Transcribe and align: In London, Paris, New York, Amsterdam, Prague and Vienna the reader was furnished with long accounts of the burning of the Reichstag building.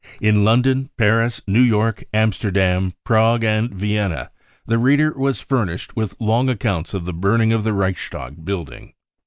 In 0.19 0.43
London, 0.43 0.89
Paris, 0.97 1.41
New 1.47 1.61
York, 1.61 2.03
Amsterdam, 2.11 2.95
Prague 3.03 3.43
and 3.43 3.69
Vienna 3.71 4.31
the 4.65 4.79
reader 4.79 5.13
was 5.15 5.41
furnished 5.41 5.95
with 5.95 6.15
long 6.19 6.49
accounts 6.49 6.95
of 6.95 7.05
the 7.05 7.13
burning 7.13 7.53
of 7.53 7.63
the 7.63 7.71
Reichstag 7.71 8.43
building. 8.43 8.95